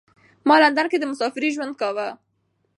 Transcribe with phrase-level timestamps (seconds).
[0.47, 2.07] ما لندن کې د مسافرۍ ژوند کاوه.